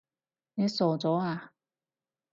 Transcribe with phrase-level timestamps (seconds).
[0.55, 1.51] 你傻咗呀？